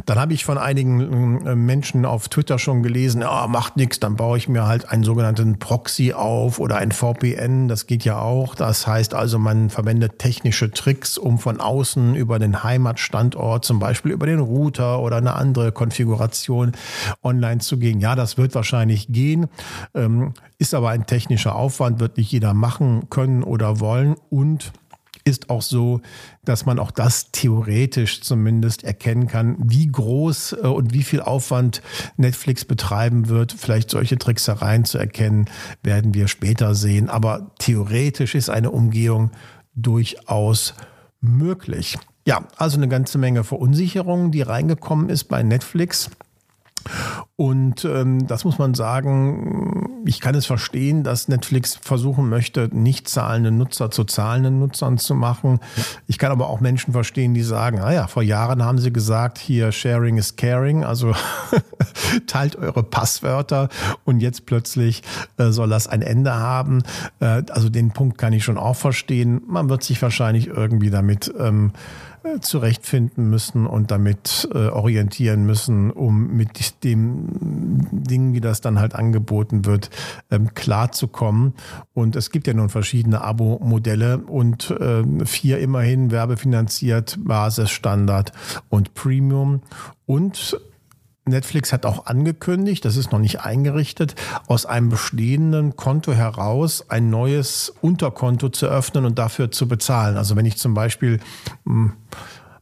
Dann 0.05 0.19
habe 0.19 0.33
ich 0.33 0.45
von 0.45 0.57
einigen 0.57 1.45
äh, 1.45 1.55
Menschen 1.55 2.05
auf 2.05 2.29
Twitter 2.29 2.59
schon 2.59 2.83
gelesen, 2.83 3.21
ja, 3.21 3.47
macht 3.47 3.75
nichts, 3.75 3.99
dann 3.99 4.15
baue 4.15 4.37
ich 4.37 4.47
mir 4.47 4.67
halt 4.67 4.89
einen 4.89 5.03
sogenannten 5.03 5.57
Proxy 5.57 6.13
auf 6.13 6.59
oder 6.59 6.77
ein 6.77 6.91
VPN, 6.91 7.67
das 7.67 7.87
geht 7.87 8.05
ja 8.05 8.19
auch. 8.19 8.53
Das 8.53 8.85
heißt 8.85 9.15
also, 9.15 9.39
man 9.39 9.71
verwendet 9.71 10.19
technische 10.19 10.71
Tricks, 10.71 11.17
um 11.17 11.39
von 11.39 11.59
außen 11.59 12.15
über 12.15 12.37
den 12.37 12.63
Heimatstandort, 12.63 13.65
zum 13.65 13.79
Beispiel 13.79 14.11
über 14.11 14.27
den 14.27 14.39
Router 14.39 14.99
oder 14.99 15.17
eine 15.17 15.33
andere 15.33 15.71
Konfiguration 15.71 16.73
online 17.23 17.59
zu 17.59 17.77
gehen. 17.79 17.99
Ja, 17.99 18.15
das 18.15 18.37
wird 18.37 18.53
wahrscheinlich 18.53 19.07
gehen, 19.07 19.47
ähm, 19.95 20.33
ist 20.59 20.75
aber 20.75 20.89
ein 20.89 21.07
technischer 21.07 21.55
Aufwand. 21.55 21.78
Aufwand 21.79 22.01
wird 22.01 22.17
nicht 22.17 22.29
jeder 22.29 22.53
machen 22.53 23.09
können 23.09 23.41
oder 23.41 23.79
wollen 23.79 24.15
und 24.29 24.73
ist 25.23 25.49
auch 25.49 25.61
so, 25.61 26.01
dass 26.43 26.65
man 26.65 26.77
auch 26.77 26.91
das 26.91 27.31
theoretisch 27.31 28.21
zumindest 28.21 28.83
erkennen 28.83 29.27
kann, 29.27 29.55
wie 29.59 29.87
groß 29.87 30.57
äh, 30.61 30.67
und 30.67 30.93
wie 30.93 31.03
viel 31.03 31.21
Aufwand 31.21 31.81
Netflix 32.17 32.65
betreiben 32.65 33.29
wird. 33.29 33.53
Vielleicht 33.53 33.91
solche 33.91 34.17
Tricksereien 34.17 34.83
zu 34.83 34.97
erkennen, 34.97 35.45
werden 35.81 36.13
wir 36.13 36.27
später 36.27 36.75
sehen. 36.75 37.09
Aber 37.09 37.51
theoretisch 37.59 38.35
ist 38.35 38.49
eine 38.49 38.71
Umgehung 38.71 39.31
durchaus 39.73 40.73
möglich. 41.21 41.97
Ja, 42.27 42.45
also 42.57 42.75
eine 42.75 42.89
ganze 42.89 43.17
Menge 43.19 43.45
Verunsicherung, 43.45 44.31
die 44.31 44.41
reingekommen 44.41 45.07
ist 45.07 45.25
bei 45.25 45.43
Netflix. 45.43 46.09
Und 47.39 47.85
ähm, 47.85 48.27
das 48.27 48.43
muss 48.43 48.57
man 48.57 48.73
sagen, 48.73 50.01
ich 50.03 50.19
kann 50.19 50.35
es 50.35 50.45
verstehen, 50.45 51.05
dass 51.05 51.29
Netflix 51.29 51.79
versuchen 51.81 52.27
möchte, 52.27 52.67
nicht 52.73 53.07
zahlende 53.07 53.49
Nutzer 53.49 53.89
zu 53.91 54.03
zahlenden 54.03 54.59
Nutzern 54.59 54.97
zu 54.97 55.15
machen. 55.15 55.61
Ich 56.05 56.17
kann 56.17 56.33
aber 56.33 56.49
auch 56.49 56.59
Menschen 56.59 56.91
verstehen, 56.91 57.33
die 57.33 57.43
sagen, 57.43 57.77
naja, 57.77 58.07
vor 58.07 58.23
Jahren 58.23 58.65
haben 58.65 58.77
sie 58.77 58.91
gesagt, 58.91 59.37
hier 59.37 59.71
Sharing 59.71 60.17
is 60.17 60.35
Caring, 60.35 60.83
also 60.83 61.13
teilt 62.27 62.57
eure 62.57 62.83
Passwörter 62.83 63.69
und 64.03 64.19
jetzt 64.19 64.45
plötzlich 64.45 65.01
äh, 65.37 65.51
soll 65.51 65.69
das 65.69 65.87
ein 65.87 66.01
Ende 66.01 66.33
haben. 66.33 66.83
Äh, 67.21 67.43
also 67.51 67.69
den 67.69 67.91
Punkt 67.91 68.17
kann 68.17 68.33
ich 68.33 68.43
schon 68.43 68.57
auch 68.57 68.75
verstehen. 68.75 69.43
Man 69.47 69.69
wird 69.69 69.83
sich 69.83 70.01
wahrscheinlich 70.01 70.47
irgendwie 70.47 70.89
damit 70.89 71.33
ähm, 71.39 71.71
äh, 72.18 72.18
zurechtfinden 72.41 73.29
müssen 73.29 73.65
und 73.65 73.91
damit 73.91 74.47
äh, 74.53 74.67
orientieren 74.67 75.45
müssen, 75.45 75.91
um 75.91 76.35
mit 76.35 76.83
dem 76.83 77.87
Ding, 77.91 78.33
wie 78.33 78.41
das 78.41 78.61
dann 78.61 78.79
halt 78.79 78.95
angeboten 78.95 79.65
wird, 79.65 79.89
ähm, 80.31 80.53
klarzukommen. 80.53 81.53
Und 81.93 82.15
es 82.15 82.31
gibt 82.31 82.47
ja 82.47 82.53
nun 82.53 82.69
verschiedene 82.69 83.21
Abo-Modelle 83.21 84.19
und 84.19 84.71
äh, 84.71 85.03
vier 85.25 85.59
immerhin 85.59 86.11
werbefinanziert, 86.11 87.17
Basis, 87.19 87.71
Standard 87.71 88.31
und 88.69 88.93
Premium. 88.93 89.61
Und 90.05 90.59
Netflix 91.29 91.71
hat 91.73 91.85
auch 91.85 92.05
angekündigt, 92.05 92.85
das 92.85 92.97
ist 92.97 93.11
noch 93.11 93.19
nicht 93.19 93.41
eingerichtet, 93.41 94.15
aus 94.47 94.65
einem 94.65 94.89
bestehenden 94.89 95.75
Konto 95.75 96.13
heraus 96.13 96.85
ein 96.89 97.09
neues 97.09 97.73
Unterkonto 97.81 98.49
zu 98.49 98.67
öffnen 98.67 99.05
und 99.05 99.19
dafür 99.19 99.51
zu 99.51 99.67
bezahlen. 99.67 100.17
Also 100.17 100.35
wenn 100.35 100.45
ich 100.45 100.57
zum 100.57 100.73
Beispiel 100.73 101.19
hm, 101.65 101.93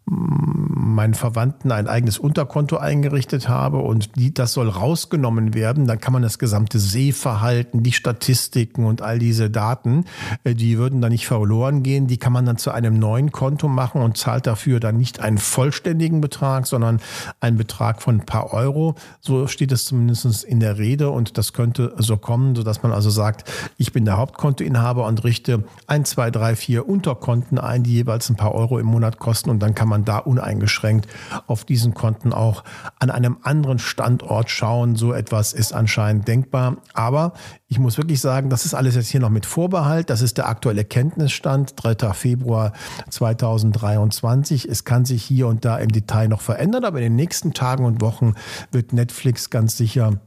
meinen 0.10 1.14
Verwandten 1.14 1.72
ein 1.72 1.88
eigenes 1.88 2.18
Unterkonto 2.18 2.78
eingerichtet 2.78 3.50
habe 3.50 3.80
und 3.80 4.16
die, 4.16 4.34
das 4.34 4.54
soll 4.54 4.70
rausgenommen 4.70 5.54
werden, 5.54 5.86
dann 5.86 6.00
kann 6.00 6.14
man 6.14 6.22
das 6.22 6.40
gesamte 6.40 6.80
Sehverhalten, 6.80 7.84
die 7.84 7.92
Statistiken 7.92 8.86
und 8.86 9.02
all 9.02 9.20
diese 9.20 9.50
Daten, 9.50 10.06
äh, 10.44 10.56
die 10.56 10.78
würden 10.78 11.02
dann 11.02 11.12
nicht 11.12 11.28
verloren 11.28 11.84
gehen, 11.84 12.08
die 12.08 12.18
kann 12.18 12.32
man 12.32 12.46
dann 12.46 12.58
zu 12.58 12.72
einem 12.72 12.98
neuen 13.00 13.32
Konto 13.32 13.68
machen 13.68 14.02
und 14.02 14.18
zahlt 14.18 14.48
dafür 14.48 14.80
dann 14.80 14.98
nicht 14.98 15.20
einen 15.20 15.38
vollständigen 15.38 16.22
Betrag, 16.22 16.68
sondern 16.68 17.02
einen 17.42 17.58
Betrag 17.58 18.02
von 18.02 18.16
ein 18.16 18.26
paar 18.26 18.54
Euro. 18.54 18.96
So 19.20 19.48
steht 19.48 19.74
es 19.74 19.86
zumindest 19.86 20.44
in 20.46 20.60
der 20.62 20.78
Rede 20.78 21.10
und 21.10 21.38
das 21.38 21.52
könnte 21.52 21.94
so 21.98 22.18
kommen, 22.18 22.56
sodass 22.56 22.82
man 22.82 22.94
also 22.94 23.10
sagt, 23.10 23.52
ich 23.78 23.92
bin 23.92 24.06
der 24.06 24.18
Hauptkontoinhaber 24.18 25.06
und 25.06 25.24
richte 25.24 25.66
ein, 25.86 26.06
zwei, 26.06 26.32
drei, 26.32 26.56
vier 26.56 26.88
Unterkonten 26.88 27.60
ein, 27.60 27.84
die 27.84 27.94
jeweils 27.94 28.30
ein 28.30 28.38
paar 28.38 28.56
Euro 28.56 28.80
im 28.80 28.86
Monat 28.86 29.20
kosten 29.20 29.50
und 29.50 29.60
dann 29.60 29.76
kann 29.76 29.90
man 29.90 29.97
man 29.98 30.06
da 30.06 30.20
uneingeschränkt 30.20 31.08
auf 31.48 31.66
diesen 31.66 31.94
Konten 31.94 32.34
auch 32.34 32.64
an 33.00 33.10
einem 33.10 33.38
anderen 33.42 33.80
Standort 33.80 34.50
schauen. 34.50 34.96
So 34.96 35.14
etwas 35.14 35.54
ist 35.54 35.74
anscheinend 35.74 36.28
denkbar. 36.28 36.78
Aber 36.94 37.34
ich 37.68 37.80
muss 37.80 37.98
wirklich 37.98 38.22
sagen, 38.22 38.50
das 38.50 38.66
ist 38.66 38.76
alles 38.76 38.96
jetzt 38.96 39.10
hier 39.10 39.20
noch 39.20 39.30
mit 39.30 39.46
Vorbehalt. 39.46 40.10
Das 40.10 40.22
ist 40.22 40.38
der 40.38 40.48
aktuelle 40.48 40.86
Kenntnisstand, 40.86 41.74
3. 41.76 42.14
Februar 42.14 42.74
2023. 43.10 44.66
Es 44.66 44.84
kann 44.84 45.06
sich 45.06 45.24
hier 45.24 45.48
und 45.48 45.66
da 45.66 45.78
im 45.78 45.90
Detail 45.90 46.28
noch 46.28 46.42
verändern, 46.42 46.86
aber 46.86 47.00
in 47.00 47.06
den 47.06 47.16
nächsten 47.16 47.54
Tagen 47.54 47.86
und 47.86 48.02
Wochen 48.02 48.36
wird 48.72 48.94
Netflix 48.94 49.50
ganz 49.50 49.78
sicher 49.78 50.20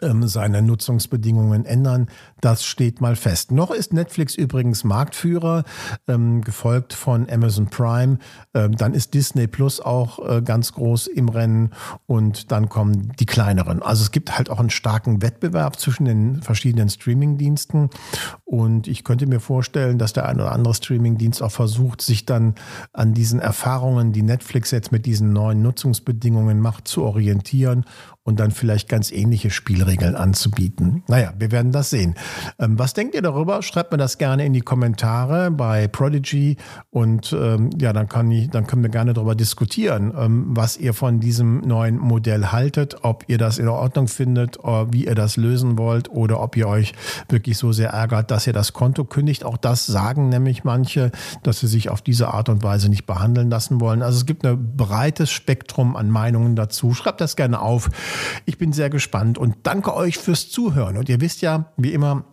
seine 0.00 0.62
Nutzungsbedingungen 0.62 1.64
ändern. 1.64 2.08
Das 2.40 2.64
steht 2.64 3.00
mal 3.00 3.16
fest. 3.16 3.50
Noch 3.50 3.70
ist 3.70 3.92
Netflix 3.92 4.34
übrigens 4.34 4.84
Marktführer, 4.84 5.64
ähm, 6.06 6.42
gefolgt 6.42 6.92
von 6.92 7.28
Amazon 7.30 7.66
Prime. 7.66 8.18
Ähm, 8.54 8.76
dann 8.76 8.94
ist 8.94 9.14
Disney 9.14 9.46
Plus 9.46 9.80
auch 9.80 10.18
äh, 10.28 10.42
ganz 10.42 10.72
groß 10.72 11.06
im 11.06 11.28
Rennen 11.28 11.70
und 12.06 12.52
dann 12.52 12.68
kommen 12.68 13.12
die 13.18 13.26
kleineren. 13.26 13.82
Also 13.82 14.02
es 14.02 14.10
gibt 14.10 14.36
halt 14.36 14.50
auch 14.50 14.60
einen 14.60 14.70
starken 14.70 15.22
Wettbewerb 15.22 15.78
zwischen 15.78 16.04
den 16.04 16.42
verschiedenen 16.42 16.88
Streaming-Diensten 16.88 17.90
Und 18.44 18.88
ich 18.88 19.04
könnte 19.04 19.26
mir 19.26 19.40
vorstellen, 19.40 19.98
dass 19.98 20.12
der 20.12 20.26
ein 20.26 20.36
oder 20.40 20.52
andere 20.52 20.74
Streamingdienst 20.74 21.42
auch 21.42 21.50
versucht, 21.50 22.02
sich 22.02 22.26
dann 22.26 22.54
an 22.92 23.14
diesen 23.14 23.40
Erfahrungen, 23.40 24.12
die 24.12 24.22
Netflix 24.22 24.70
jetzt 24.70 24.92
mit 24.92 25.06
diesen 25.06 25.32
neuen 25.32 25.62
Nutzungsbedingungen 25.62 26.60
macht, 26.60 26.86
zu 26.88 27.02
orientieren 27.02 27.84
und 28.26 28.40
dann 28.40 28.50
vielleicht 28.50 28.88
ganz 28.88 29.12
ähnliche 29.12 29.50
Spielregeln 29.50 30.16
anzubieten. 30.16 31.04
Naja, 31.06 31.32
wir 31.38 31.52
werden 31.52 31.70
das 31.70 31.90
sehen. 31.90 32.16
Ähm, 32.58 32.76
was 32.76 32.92
denkt 32.92 33.14
ihr 33.14 33.22
darüber? 33.22 33.62
Schreibt 33.62 33.92
mir 33.92 33.98
das 33.98 34.18
gerne 34.18 34.44
in 34.44 34.52
die 34.52 34.62
Kommentare 34.62 35.52
bei 35.52 35.86
Prodigy 35.86 36.56
und 36.90 37.32
ähm, 37.32 37.70
ja, 37.80 37.92
dann, 37.92 38.08
kann 38.08 38.30
ich, 38.32 38.50
dann 38.50 38.66
können 38.66 38.82
wir 38.82 38.90
gerne 38.90 39.14
darüber 39.14 39.36
diskutieren, 39.36 40.12
ähm, 40.18 40.46
was 40.48 40.76
ihr 40.76 40.92
von 40.92 41.20
diesem 41.20 41.60
neuen 41.60 41.98
Modell 41.98 42.46
haltet, 42.46 42.96
ob 43.02 43.24
ihr 43.28 43.38
das 43.38 43.58
in 43.58 43.68
Ordnung 43.68 44.08
findet, 44.08 44.56
äh, 44.64 44.92
wie 44.92 45.06
ihr 45.06 45.14
das 45.14 45.36
lösen 45.36 45.78
wollt 45.78 46.10
oder 46.10 46.40
ob 46.40 46.56
ihr 46.56 46.66
euch 46.66 46.94
wirklich 47.28 47.56
so 47.56 47.70
sehr 47.70 47.90
ärgert, 47.90 48.32
dass 48.32 48.48
ihr 48.48 48.52
das 48.52 48.72
Konto 48.72 49.04
kündigt. 49.04 49.44
Auch 49.44 49.56
das 49.56 49.86
sagen 49.86 50.30
nämlich 50.30 50.64
manche, 50.64 51.12
dass 51.44 51.60
sie 51.60 51.68
sich 51.68 51.90
auf 51.90 52.02
diese 52.02 52.34
Art 52.34 52.48
und 52.48 52.64
Weise 52.64 52.88
nicht 52.88 53.06
behandeln 53.06 53.50
lassen 53.50 53.80
wollen. 53.80 54.02
Also 54.02 54.18
es 54.18 54.26
gibt 54.26 54.44
ein 54.44 54.76
breites 54.76 55.30
Spektrum 55.30 55.94
an 55.94 56.10
Meinungen 56.10 56.56
dazu. 56.56 56.92
Schreibt 56.92 57.20
das 57.20 57.36
gerne 57.36 57.60
auf. 57.60 57.88
Ich 58.44 58.58
bin 58.58 58.72
sehr 58.72 58.90
gespannt 58.90 59.38
und 59.38 59.56
danke 59.64 59.94
euch 59.94 60.18
fürs 60.18 60.48
Zuhören. 60.48 60.96
Und 60.96 61.08
ihr 61.08 61.20
wisst 61.20 61.42
ja, 61.42 61.72
wie 61.76 61.92
immer, 61.92 62.24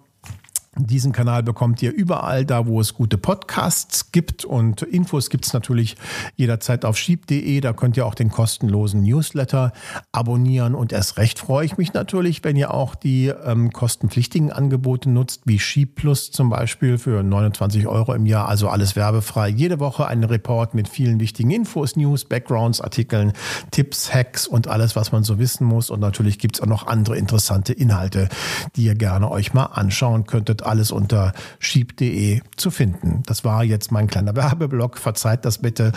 diesen 0.75 1.11
Kanal 1.11 1.43
bekommt 1.43 1.81
ihr 1.83 1.91
überall 1.91 2.45
da, 2.45 2.65
wo 2.65 2.81
es 2.81 2.95
gute 2.95 3.19
Podcasts 3.19 4.11
gibt 4.11 4.43
und 4.43 4.81
Infos 4.81 5.29
gibt 5.29 5.45
es 5.45 5.53
natürlich 5.53 5.97
jederzeit 6.35 6.83
auf 6.83 6.97
sheep.de. 6.97 7.61
Da 7.61 7.73
könnt 7.73 7.95
ihr 7.95 8.07
auch 8.07 8.15
den 8.15 8.31
kostenlosen 8.31 9.03
Newsletter 9.03 9.71
abonnieren 10.11 10.73
und 10.73 10.91
erst 10.91 11.17
recht 11.17 11.37
freue 11.37 11.65
ich 11.65 11.77
mich 11.77 11.93
natürlich, 11.93 12.43
wenn 12.43 12.55
ihr 12.55 12.73
auch 12.73 12.95
die 12.95 13.27
ähm, 13.27 13.71
kostenpflichtigen 13.71 14.51
Angebote 14.51 15.11
nutzt, 15.11 15.41
wie 15.45 15.59
Sheep 15.59 15.93
Plus 15.93 16.31
zum 16.31 16.49
Beispiel 16.49 16.97
für 16.97 17.21
29 17.21 17.85
Euro 17.85 18.13
im 18.13 18.25
Jahr, 18.25 18.47
also 18.47 18.69
alles 18.69 18.95
werbefrei. 18.95 19.49
Jede 19.49 19.79
Woche 19.79 20.07
ein 20.07 20.23
Report 20.23 20.73
mit 20.73 20.87
vielen 20.87 21.19
wichtigen 21.19 21.51
Infos, 21.51 21.95
News, 21.95 22.25
Backgrounds, 22.25 22.81
Artikeln, 22.81 23.33
Tipps, 23.69 24.11
Hacks 24.11 24.47
und 24.47 24.67
alles, 24.67 24.95
was 24.95 25.11
man 25.11 25.23
so 25.23 25.37
wissen 25.37 25.65
muss. 25.65 25.91
Und 25.91 25.99
natürlich 25.99 26.39
gibt 26.39 26.55
es 26.55 26.61
auch 26.61 26.67
noch 26.67 26.87
andere 26.87 27.15
interessante 27.15 27.73
Inhalte, 27.73 28.27
die 28.75 28.85
ihr 28.85 28.95
gerne 28.95 29.29
euch 29.29 29.53
mal 29.53 29.65
anschauen 29.65 30.25
könntet 30.25 30.62
alles 30.65 30.91
unter 30.91 31.33
schieb.de 31.59 32.41
zu 32.55 32.71
finden. 32.71 33.23
Das 33.25 33.43
war 33.43 33.63
jetzt 33.63 33.91
mein 33.91 34.07
kleiner 34.07 34.35
Werbeblock. 34.35 34.97
Verzeiht 34.97 35.45
das 35.45 35.59
bitte. 35.59 35.91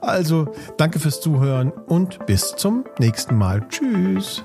Also, 0.00 0.54
danke 0.76 0.98
fürs 0.98 1.20
Zuhören 1.20 1.70
und 1.70 2.26
bis 2.26 2.54
zum 2.56 2.84
nächsten 2.98 3.36
Mal. 3.36 3.66
Tschüss. 3.68 4.44